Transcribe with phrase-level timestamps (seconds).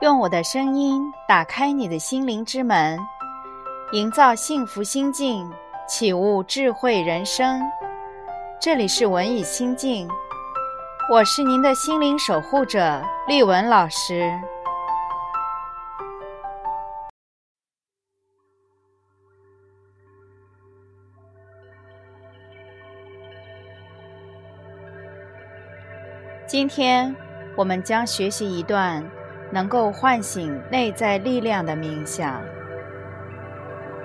[0.00, 2.96] 用我的声音打开你的心灵之门，
[3.90, 5.50] 营造幸福心境，
[5.88, 7.60] 启悟智慧人生。
[8.60, 10.08] 这里是文艺心境，
[11.10, 14.30] 我是您的心灵守护者丽文老师。
[26.46, 27.12] 今天
[27.56, 29.04] 我们将学习一段。
[29.50, 32.40] 能够唤醒内在力量的冥想，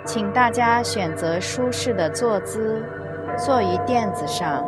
[0.05, 2.81] 请大家选择舒适的坐姿，
[3.37, 4.63] 坐于垫子上，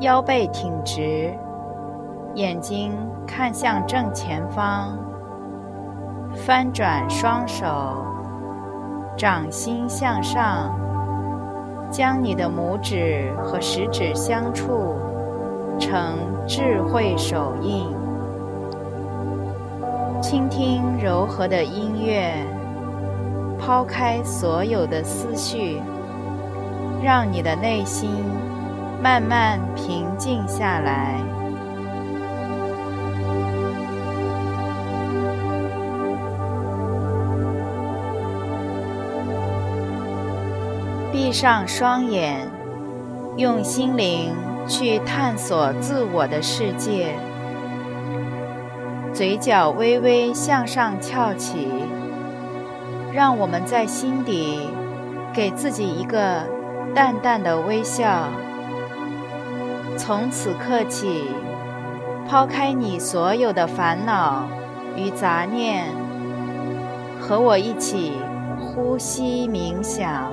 [0.00, 1.32] 腰背挺直，
[2.34, 2.92] 眼睛
[3.26, 4.98] 看向正前方，
[6.34, 8.04] 翻转双手，
[9.16, 10.74] 掌心向上，
[11.90, 14.96] 将你的拇指和食指相触，
[15.78, 16.16] 成
[16.46, 17.99] 智慧手印。
[20.20, 22.30] 倾听柔和的音乐，
[23.58, 25.80] 抛开所有的思绪，
[27.02, 28.10] 让你的内心
[29.02, 31.14] 慢慢平静下来。
[41.10, 42.46] 闭上双眼，
[43.36, 44.34] 用心灵
[44.68, 47.14] 去探索自我的世界。
[49.20, 51.68] 嘴角微微向上翘起，
[53.12, 54.66] 让我们在心底
[55.30, 56.42] 给自己一个
[56.94, 58.30] 淡淡的微笑。
[59.98, 61.24] 从此刻起，
[62.26, 64.48] 抛开你所有的烦恼
[64.96, 65.84] 与杂念，
[67.20, 68.12] 和我一起
[68.58, 70.32] 呼吸冥想。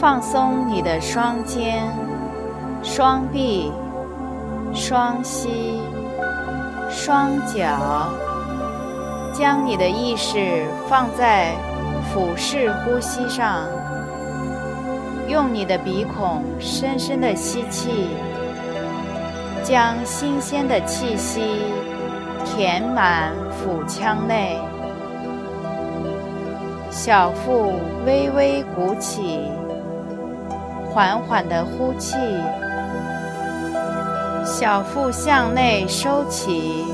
[0.00, 1.86] 放松你的双肩、
[2.82, 3.70] 双臂、
[4.72, 5.78] 双膝、
[6.88, 8.08] 双脚，
[9.30, 11.52] 将你的意识放在
[12.10, 13.66] 腹式呼吸上，
[15.28, 18.08] 用你的鼻孔深深的吸气，
[19.62, 21.42] 将新鲜的气息
[22.46, 24.58] 填满腹腔内，
[26.90, 27.74] 小腹
[28.06, 29.40] 微微鼓起。
[30.92, 32.16] 缓缓的呼气，
[34.44, 36.84] 小腹向内收起，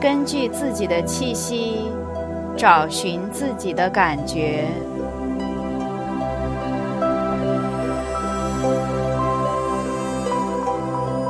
[0.00, 1.92] 根据自己的气息，
[2.56, 4.64] 找寻自己的感觉。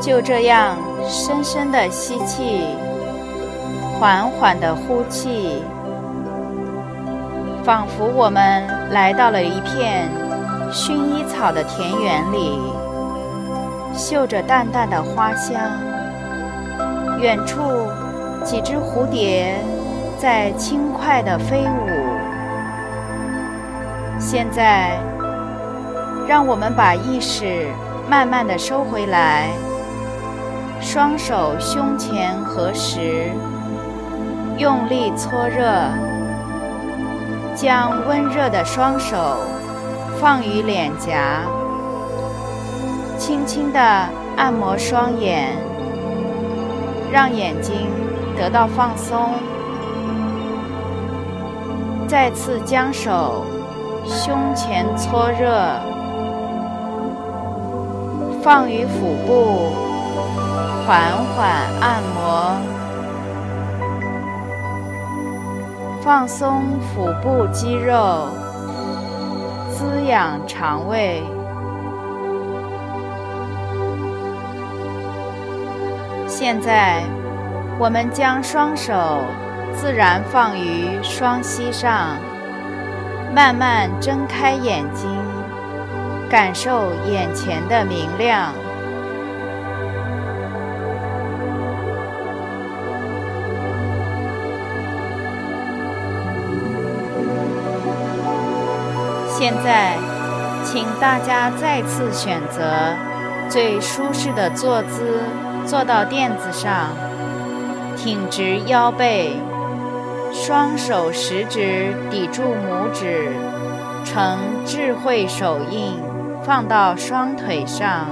[0.01, 0.77] 就这样，
[1.07, 2.65] 深深的吸气，
[4.01, 5.63] 缓缓的呼气，
[7.63, 10.22] 仿佛我们来到了一片。
[10.73, 12.59] 薰衣草的田园里，
[13.95, 15.55] 嗅着淡淡的花香。
[17.21, 17.61] 远处，
[18.43, 19.55] 几只蝴蝶
[20.17, 21.91] 在轻快地飞舞。
[24.19, 24.99] 现在，
[26.27, 27.67] 让我们把意识
[28.09, 29.51] 慢慢地收回来，
[30.81, 33.31] 双手胸前合十，
[34.57, 35.71] 用力搓热，
[37.55, 39.37] 将温热的双手。
[40.23, 41.43] 放于脸颊，
[43.19, 43.81] 轻轻地
[44.37, 45.49] 按摩双眼，
[47.11, 47.91] 让眼睛
[48.37, 49.31] 得到放松。
[52.07, 53.45] 再次将手
[54.07, 55.75] 胸前搓热，
[58.45, 59.73] 放于腹部，
[60.87, 61.51] 缓缓
[61.81, 62.57] 按摩，
[66.01, 66.63] 放松
[66.95, 68.29] 腹部肌肉。
[69.83, 71.25] 滋养肠胃。
[76.29, 77.03] 现在，
[77.81, 78.95] 我们将双手
[79.75, 82.17] 自然放于双膝上，
[83.35, 85.11] 慢慢睁开眼睛，
[86.31, 88.55] 感受眼前的明亮。
[99.43, 99.97] 现在，
[100.63, 102.95] 请大家再次选择
[103.49, 105.19] 最舒适的坐姿，
[105.67, 106.91] 坐到垫子上，
[107.97, 109.33] 挺直腰背，
[110.33, 113.33] 双手食指抵住拇指，
[114.05, 116.01] 呈智慧手印，
[116.45, 118.07] 放到双腿上，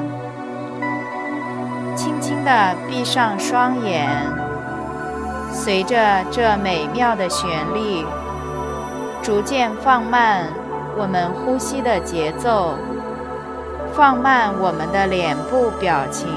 [1.94, 4.10] 轻轻地闭上双眼，
[5.52, 8.04] 随着这美妙的旋律，
[9.22, 10.46] 逐渐放慢。
[11.00, 12.74] 我们呼吸的节奏，
[13.94, 16.28] 放慢我们的脸部表情，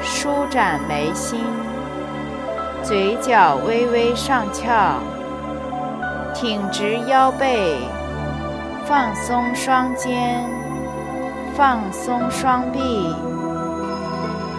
[0.00, 1.38] 舒展眉心，
[2.82, 4.94] 嘴角微微上翘，
[6.32, 7.76] 挺直腰背，
[8.86, 10.42] 放松双肩，
[11.54, 13.14] 放松双臂，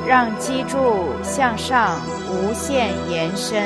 [0.06, 1.96] 让脊柱向上
[2.30, 3.60] 无限延伸。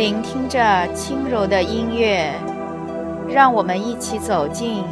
[0.00, 2.32] 聆听着轻柔的音乐，
[3.28, 4.82] 让我们一起走进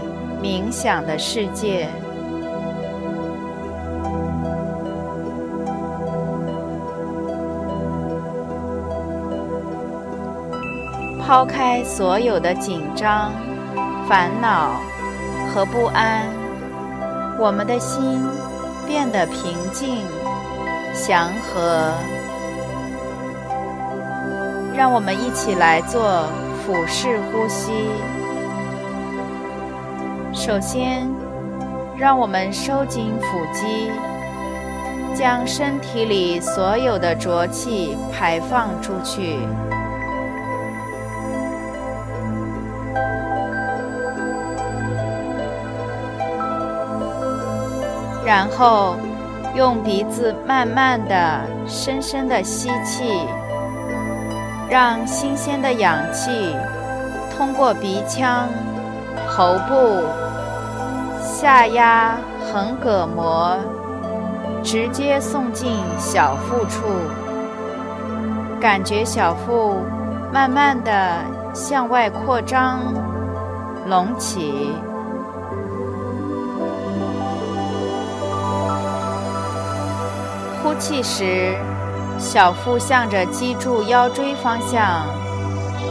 [0.42, 1.88] 冥想的世界。
[11.18, 13.32] 抛开所有的紧张、
[14.06, 14.78] 烦恼
[15.54, 16.26] 和不安，
[17.40, 18.22] 我们的心
[18.86, 20.04] 变得平静、
[20.92, 21.94] 祥和。
[24.78, 26.28] 让我们一起来做
[26.64, 27.72] 腹式呼吸。
[30.32, 31.04] 首先，
[31.96, 33.90] 让我们收紧腹肌，
[35.16, 39.40] 将身体里所有的浊气排放出去。
[48.24, 48.94] 然后，
[49.56, 53.26] 用鼻子慢慢的、深深的吸气。
[54.70, 56.54] 让新鲜的氧气
[57.34, 58.46] 通过鼻腔、
[59.26, 60.04] 喉部、
[61.22, 62.18] 下压
[62.52, 63.56] 横膈膜，
[64.62, 66.84] 直接送进小腹处，
[68.60, 69.80] 感觉小腹
[70.30, 71.16] 慢慢的
[71.54, 72.80] 向外扩张、
[73.86, 74.72] 隆起。
[80.62, 81.56] 呼气时。
[82.18, 85.06] 小腹向着脊柱腰椎方向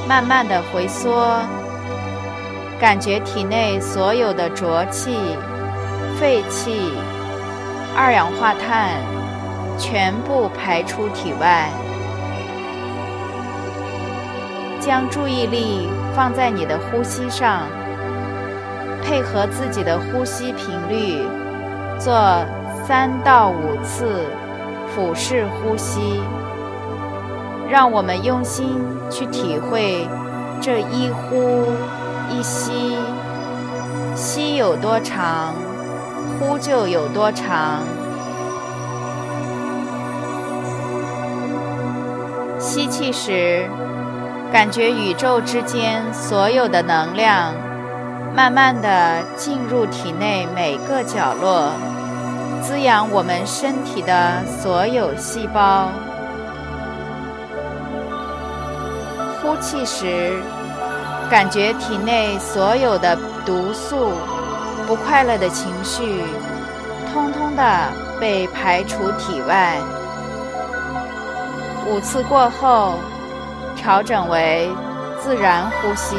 [0.08, 1.40] 慢慢的回缩，
[2.80, 5.18] 感觉体内所有的浊气、
[6.20, 6.92] 废气、
[7.96, 9.02] 二氧化碳
[9.78, 11.70] 全部排出体外。
[14.80, 17.64] 将注意力放在你的呼吸上，
[19.02, 21.26] 配合自己的呼吸频率，
[22.00, 22.14] 做
[22.86, 24.26] 三到五次。
[24.98, 26.20] 俯式呼吸，
[27.70, 30.08] 让我们用心去体会
[30.60, 31.68] 这一呼
[32.32, 32.98] 一吸，
[34.16, 35.54] 吸有多长，
[36.40, 37.84] 呼就有多长。
[42.58, 43.70] 吸气时，
[44.52, 47.54] 感觉宇宙之间所有的能量，
[48.36, 51.70] 慢慢的进入体内每个角落。
[52.68, 55.88] 滋养我们身体的所有细胞。
[59.42, 60.34] 呼气时，
[61.30, 64.12] 感觉体内所有的毒素、
[64.86, 66.22] 不快乐的情绪，
[67.14, 67.64] 通通的
[68.20, 69.78] 被排除体外。
[71.90, 72.96] 五次过后，
[73.78, 74.70] 调整为
[75.24, 76.18] 自然呼吸。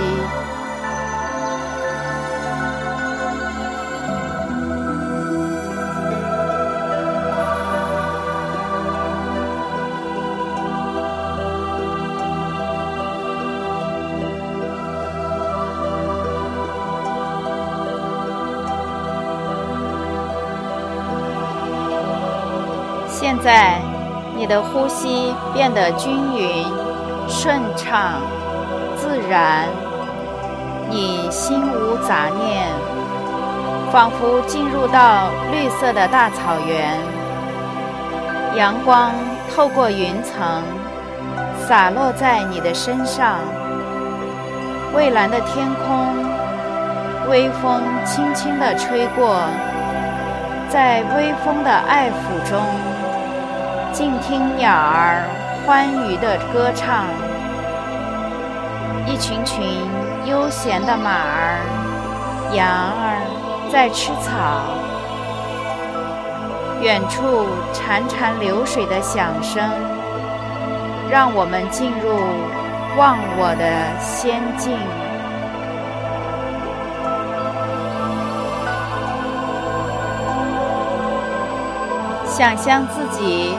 [23.31, 23.75] 现在，
[24.35, 26.65] 你的呼吸变得均匀、
[27.29, 28.23] 顺畅、
[28.97, 29.67] 自然，
[30.89, 32.67] 你心无杂念，
[33.93, 36.99] 仿佛进入到绿色的大草原。
[38.57, 39.13] 阳光
[39.55, 40.63] 透过云层，
[41.67, 43.35] 洒落在你的身上。
[44.95, 46.17] 蔚蓝的天空，
[47.29, 49.37] 微风轻轻地吹过，
[50.71, 52.59] 在微风的爱抚中。
[53.99, 55.27] 静听鸟儿
[55.67, 57.07] 欢愉的歌唱，
[59.09, 59.61] 一群群
[60.25, 61.59] 悠闲的马儿、
[62.55, 63.19] 羊儿
[63.73, 64.71] 在吃草，
[66.81, 69.69] 远处潺潺流水的响声，
[71.11, 72.21] 让我们进入
[72.97, 74.79] 忘我的仙境。
[82.25, 83.59] 想象自己。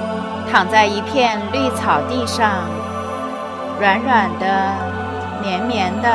[0.51, 2.49] 躺在一片绿草地上，
[3.79, 4.73] 软软的、
[5.41, 6.09] 绵绵的，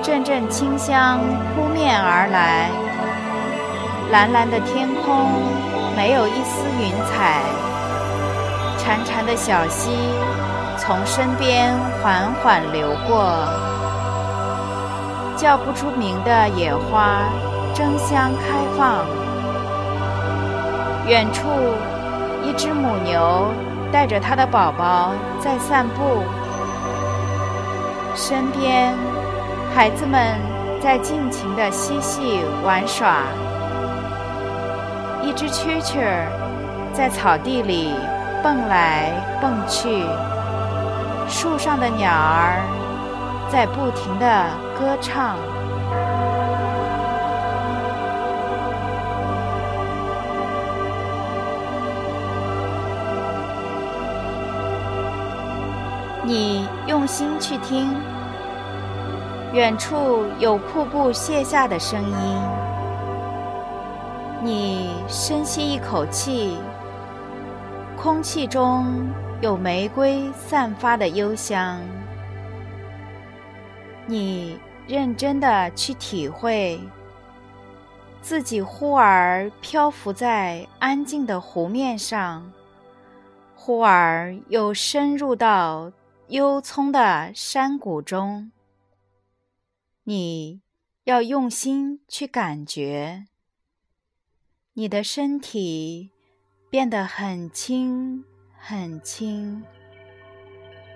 [0.00, 1.18] 阵阵清香
[1.54, 2.70] 扑面而来。
[4.12, 5.28] 蓝蓝的天空
[5.96, 7.40] 没有一丝云彩，
[8.78, 9.90] 潺潺的小溪
[10.78, 13.34] 从身边缓缓流过。
[15.36, 17.24] 叫不出名的野花
[17.74, 19.04] 争相开放。
[21.08, 21.42] 远处，
[22.44, 23.50] 一只母牛
[23.90, 26.22] 带着它的宝宝在散步，
[28.14, 28.94] 身边
[29.74, 30.38] 孩子们
[30.80, 33.22] 在尽情的嬉戏玩耍。
[35.22, 36.28] 一只蛐蛐儿
[36.92, 37.94] 在草地里
[38.42, 39.10] 蹦来
[39.40, 40.04] 蹦去，
[41.26, 42.60] 树上的鸟儿
[43.50, 44.44] 在不停的
[44.78, 45.36] 歌唱。
[56.26, 57.94] 你用心去听，
[59.52, 62.40] 远处有瀑布泻下的声音。
[64.42, 66.56] 你深吸一口气，
[67.94, 69.06] 空气中
[69.42, 71.78] 有玫瑰散发的幽香。
[74.06, 76.80] 你认真的去体会，
[78.22, 82.50] 自己忽而漂浮在安静的湖面上，
[83.54, 85.92] 忽而又深入到
[86.28, 88.50] 幽葱的山谷中。
[90.04, 90.62] 你
[91.04, 93.26] 要用心去感觉。
[94.72, 96.10] 你的身体
[96.70, 98.24] 变得很轻
[98.58, 99.62] 很轻，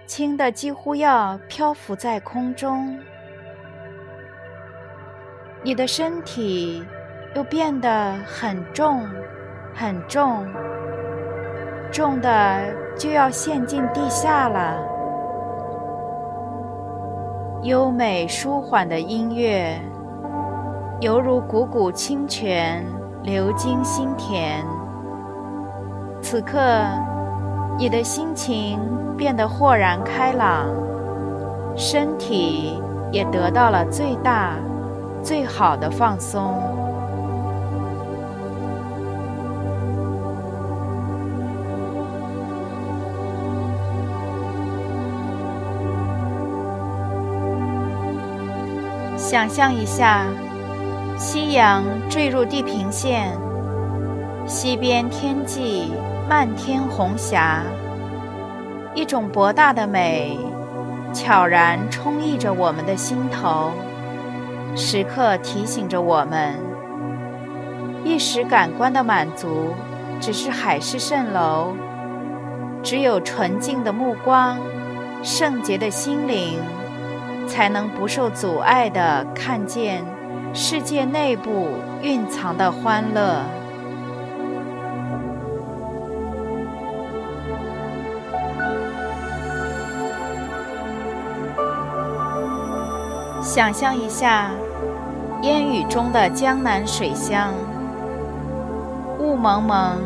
[0.06, 2.98] 轻的几乎要漂浮在空中。
[5.62, 6.82] 你的身体
[7.34, 9.06] 又变得很重
[9.74, 10.50] 很重，
[11.92, 14.97] 重的就要陷进地下了。
[17.62, 19.80] 优美舒缓的音乐，
[21.00, 22.84] 犹如汩汩清泉。
[23.24, 24.64] 流经心田，
[26.22, 26.58] 此刻
[27.76, 28.78] 你的心情
[29.18, 30.66] 变得豁然开朗，
[31.76, 34.52] 身体也得到了最大、
[35.20, 36.77] 最好的放松。
[49.30, 50.24] 想象一下。
[51.18, 53.30] 夕阳坠入地平线，
[54.46, 55.92] 西边天际
[56.26, 57.62] 漫天红霞，
[58.94, 60.38] 一种博大的美
[61.12, 63.70] 悄然充溢着我们的心头，
[64.74, 66.54] 时刻提醒着我们：
[68.04, 69.74] 一时感官的满足
[70.22, 71.74] 只是海市蜃楼，
[72.82, 74.56] 只有纯净的目光、
[75.22, 76.58] 圣洁的心灵，
[77.48, 80.04] 才能不受阻碍地看见。
[80.54, 81.68] 世界内部
[82.00, 83.42] 蕴藏的欢乐。
[93.42, 94.50] 想象一下，
[95.42, 97.52] 烟雨中的江南水乡，
[99.18, 99.98] 雾蒙蒙，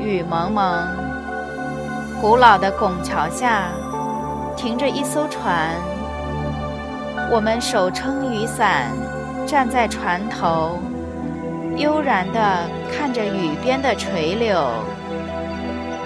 [0.00, 0.86] 雨蒙蒙，
[2.20, 3.68] 古老的拱桥下
[4.56, 5.70] 停着一艘船，
[7.30, 8.90] 我们手撑雨伞。
[9.46, 10.76] 站在船头，
[11.76, 14.68] 悠然地看着雨边的垂柳，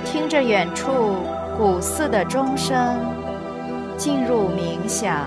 [0.05, 1.25] 听着远处
[1.57, 2.99] 古寺的钟声，
[3.97, 5.25] 进入冥想。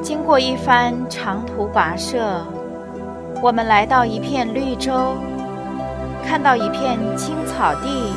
[0.00, 2.46] 经过一番长途跋涉，
[3.46, 4.92] 我们来到一片绿洲。
[6.26, 8.12] 看到一片青草地，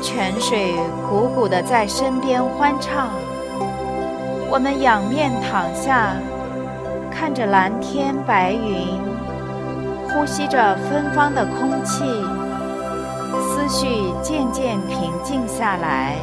[0.00, 0.72] 泉水
[1.10, 3.08] 汩汩地在身边欢唱。
[4.48, 6.12] 我们仰面躺下，
[7.10, 9.00] 看着蓝天白云，
[10.10, 12.04] 呼吸着芬芳的空气，
[13.42, 16.14] 思绪渐渐平静下来，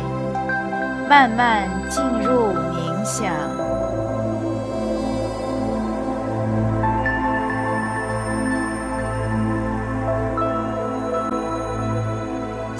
[1.10, 3.65] 慢慢进入冥想。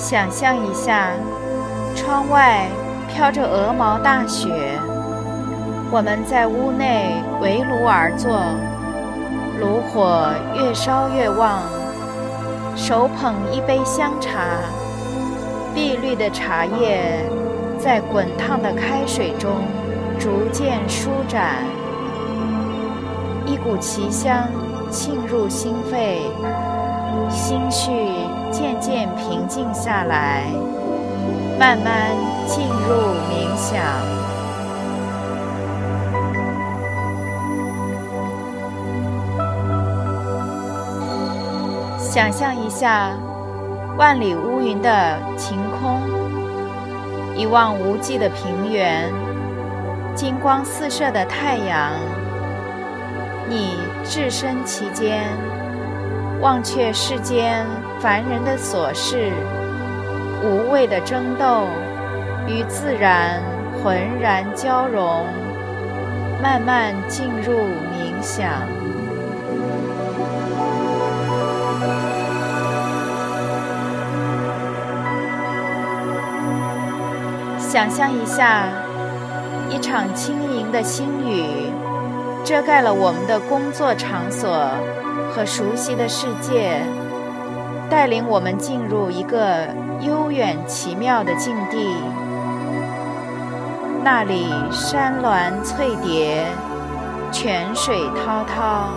[0.08, 1.10] 想象一下，
[1.96, 2.68] 窗外
[3.10, 4.52] 飘着鹅毛大雪，
[5.90, 8.30] 我们在屋内围炉而坐，
[9.60, 11.60] 炉火越烧越旺，
[12.76, 14.30] 手捧一杯香茶，
[15.74, 17.28] 碧绿的茶叶
[17.80, 19.64] 在滚烫的开水中
[20.20, 21.66] 逐渐舒展，
[23.48, 24.48] 一股奇香
[24.92, 26.30] 沁入心肺，
[27.30, 27.92] 心绪。
[28.52, 30.46] 渐渐平静下来，
[31.60, 31.94] 慢慢
[32.48, 33.84] 进入冥想。
[42.00, 43.12] 想象一下
[43.98, 46.02] 万里乌云的晴空，
[47.36, 49.12] 一望无际的平原，
[50.16, 51.92] 金光四射的太阳，
[53.50, 55.28] 你置身其间，
[56.42, 57.66] 忘却世间
[58.00, 59.32] 凡人的琐事，
[60.44, 61.68] 无谓的争斗，
[62.48, 63.42] 与自然
[63.84, 65.26] 浑然交融，
[66.44, 67.54] 慢慢进入
[67.92, 68.46] 冥想。
[77.60, 78.68] 想象一下，
[79.70, 81.72] 一场轻盈的星雨，
[82.44, 84.70] 遮盖了我们的工作场所
[85.36, 86.82] 和熟悉的世界，
[87.90, 89.68] 带领我们进入一个
[90.00, 91.94] 悠远奇妙的境地。
[94.02, 96.46] 那里山峦翠叠，
[97.34, 98.92] 泉水滔滔，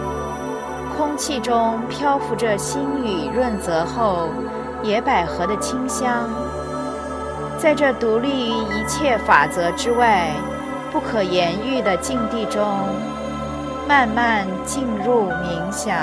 [0.96, 4.28] 空气中漂浮着新雨润泽后
[4.84, 6.30] 野百合的清香。
[7.58, 10.30] 在这独立于一切法则之外、
[10.92, 12.64] 不可言喻的境地中，
[13.88, 15.96] 慢慢进入冥想。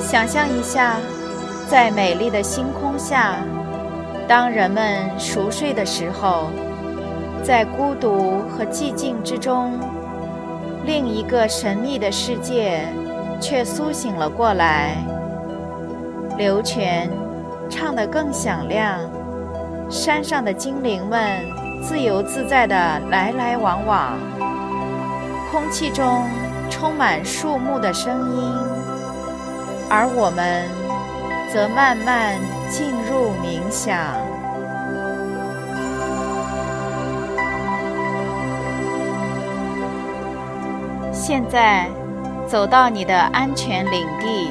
[0.00, 0.96] 想象一下，
[1.68, 3.36] 在美丽的星空下，
[4.26, 6.50] 当人们熟睡的时候，
[7.44, 9.78] 在孤独和寂静之中。
[10.84, 12.80] 另一个神秘的世界
[13.40, 14.96] 却苏醒了过来，
[16.36, 17.08] 流泉
[17.74, 18.98] 唱得更响亮，
[19.88, 21.40] 山上的精灵们
[21.82, 22.74] 自由自在地
[23.08, 24.18] 来来往往，
[25.50, 26.22] 空气中
[26.68, 28.52] 充满树木的声音，
[29.88, 30.68] 而我们
[31.50, 32.36] 则慢慢
[32.68, 33.96] 进入冥想。
[41.10, 41.88] 现在，
[42.46, 44.50] 走到你的安全领地，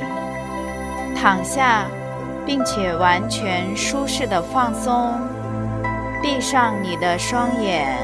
[1.15, 1.86] 躺下，
[2.51, 5.13] 并且完全舒适的放松，
[6.21, 7.97] 闭上你的双眼，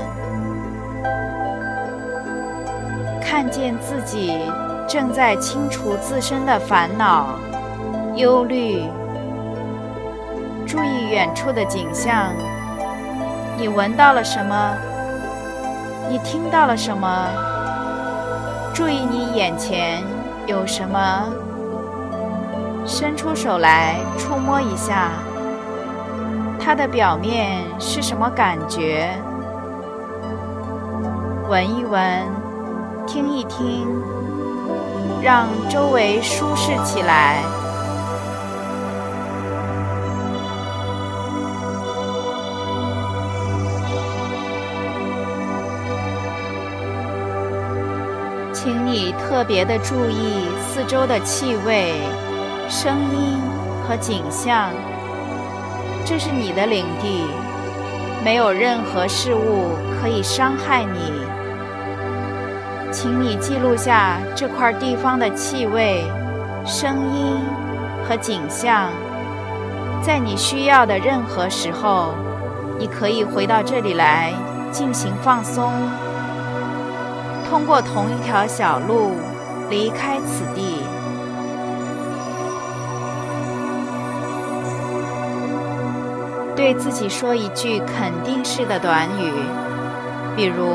[3.21, 4.39] 看见自己
[4.87, 7.37] 正在清除自身的烦恼、
[8.15, 8.85] 忧虑，
[10.65, 12.31] 注意远处的景象，
[13.57, 14.73] 你闻到了什么？
[16.07, 17.27] 你听到了什么？
[18.73, 20.01] 注意你眼前
[20.45, 21.25] 有什么，
[22.89, 25.11] 伸出手来触摸一下，
[26.57, 29.09] 它的表面是什么感觉？
[31.49, 32.01] 闻一闻，
[33.05, 33.85] 听一听，
[35.21, 37.43] 让周围舒适起来。
[48.53, 51.93] 请你特别的注意四周的气味、
[52.69, 53.39] 声音
[53.87, 54.71] 和景象。
[56.05, 57.23] 这是你的领地，
[58.23, 61.13] 没有任何事物可以伤害你。
[62.91, 66.03] 请你记录下这块地方的气味、
[66.65, 67.39] 声音
[68.07, 68.89] 和景象。
[70.01, 72.13] 在你需要的任何时候，
[72.77, 74.33] 你可以回到这里来
[74.71, 75.71] 进行放松。
[77.49, 79.13] 通过同一条小路
[79.69, 80.76] 离开此地，
[86.57, 89.31] 对自己说一句肯定式的短语，
[90.35, 90.65] 比如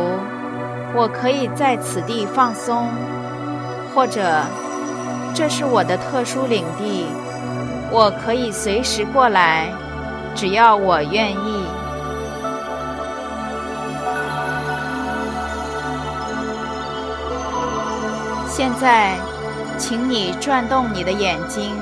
[0.95, 2.89] “我可以在此地放松”，
[3.93, 4.45] 或者
[5.35, 7.07] “这是我的特殊领地，
[7.91, 9.73] 我可以随时过来，
[10.37, 11.67] 只要我愿意”。
[18.49, 19.17] 现在，
[19.77, 21.75] 请你转动你的眼睛，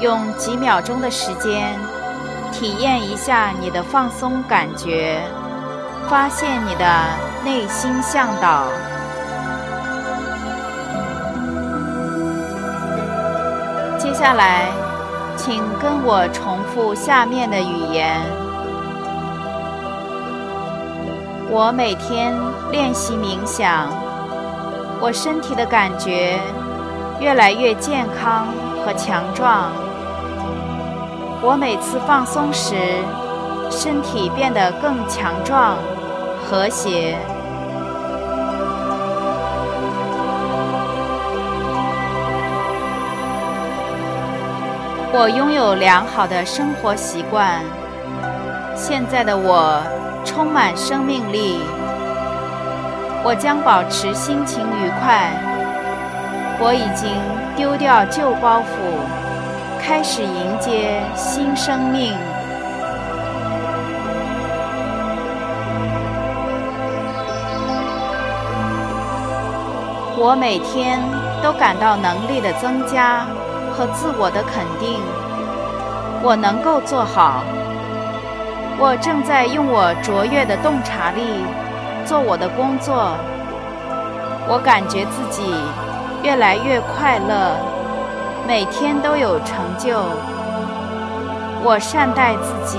[0.00, 1.74] 用几秒钟的时间，
[2.54, 5.20] 体验一下你的放松感觉，
[6.08, 6.86] 发现你的
[7.44, 8.68] 内心向导。
[13.98, 14.68] 接下来，
[15.36, 18.20] 请跟我重复下面的语言：
[21.50, 22.32] 我每天
[22.70, 23.88] 练习冥想。
[25.00, 26.38] 我身体的感觉
[27.20, 28.46] 越来越健康
[28.86, 29.72] 和强壮。
[31.46, 32.74] 我每次放松时，
[33.70, 35.76] 身体变得更强壮、
[36.42, 37.18] 和谐。
[45.12, 47.60] 我拥有良好的生活习惯。
[48.74, 49.82] 现在的我
[50.24, 51.60] 充满生命力。
[53.22, 55.30] 我将保持心情愉快。
[56.58, 57.20] 我已经
[57.54, 58.64] 丢掉旧包袱，
[59.86, 62.14] 开始迎接新生命。
[70.16, 70.98] 我每天
[71.42, 73.26] 都感到能力的增加
[73.74, 74.98] 和自我的肯定。
[76.22, 77.44] 我能够做好。
[78.78, 81.44] 我正在用我卓越的洞察力
[82.06, 83.14] 做我的工作。
[84.48, 85.54] 我感觉自己
[86.22, 87.73] 越来越快乐，
[88.46, 89.98] 每天都有成就。
[91.62, 92.78] 我善待自己，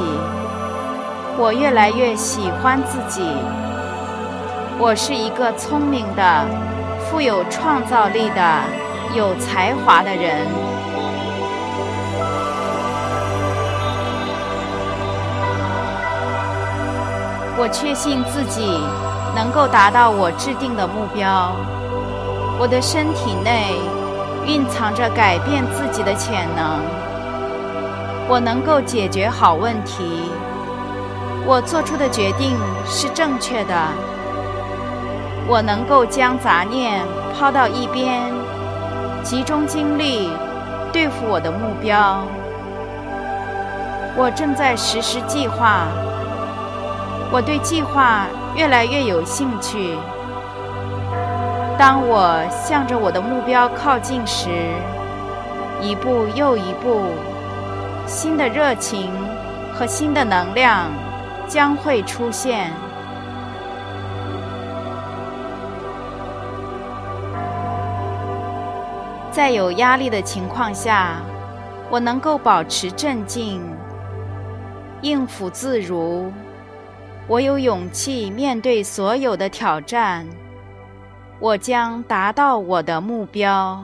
[1.38, 3.22] 我越来越喜欢自己。
[4.78, 6.46] 我是一个聪明的。
[7.08, 8.60] 富有创造力的、
[9.14, 10.48] 有才华的人，
[17.58, 18.82] 我确信自己
[19.36, 21.56] 能够达到我制定的目标。
[22.60, 23.80] 我的身体内
[24.48, 26.80] 蕴藏着改变自己的潜能，
[28.28, 30.30] 我能够解决好问题。
[31.48, 32.56] 我做出的决定
[32.86, 33.76] 是正确的。
[35.48, 37.02] 我能够将杂念
[37.34, 38.32] 抛到一边，
[39.24, 40.30] 集中精力
[40.94, 42.24] 对付我的目标。
[44.16, 45.88] 我正在实施计划，
[47.32, 49.98] 我对计划越来越有兴趣。
[51.78, 54.50] 当我向着我的目标靠近时，
[55.82, 57.02] 一步又一步，
[58.08, 59.12] 新的热情
[59.74, 60.90] 和新的能量
[61.50, 62.72] 将会出现。
[69.30, 71.18] 在有压力的情况下，
[71.90, 73.62] 我能够保持镇静，
[75.02, 76.32] 应付自如。
[77.28, 80.26] 我有勇气面对所有的挑战，
[81.40, 83.84] 我将达到我的目标。